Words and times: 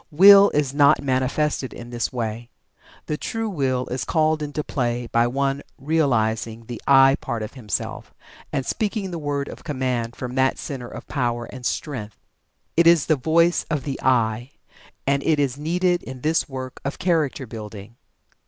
Will 0.09 0.49
is 0.49 0.73
not 0.73 1.03
manifested 1.03 1.73
in 1.75 1.91
this 1.91 2.11
way. 2.11 2.49
The 3.05 3.17
true 3.17 3.47
Will 3.47 3.85
is 3.89 4.03
called 4.03 4.41
into 4.41 4.63
play 4.63 5.05
by 5.05 5.27
one 5.27 5.61
realizing 5.77 6.65
the 6.65 6.81
"I" 6.87 7.17
part 7.21 7.43
of 7.43 7.53
himself 7.53 8.11
and 8.51 8.65
speaking 8.65 9.11
the 9.11 9.19
word 9.19 9.47
of 9.47 9.63
command 9.63 10.15
from 10.15 10.33
that 10.33 10.57
center 10.57 10.87
of 10.87 11.05
power 11.07 11.45
and 11.53 11.63
strength. 11.67 12.17
It 12.75 12.87
is 12.87 13.05
the 13.05 13.15
voice 13.15 13.63
of 13.69 13.83
the 13.83 13.99
"I." 14.01 14.53
And 15.05 15.21
it 15.21 15.39
is 15.39 15.55
needed 15.59 16.01
in 16.01 16.21
this 16.21 16.49
work 16.49 16.81
of 16.83 16.97
character 16.97 17.45
building. 17.45 17.95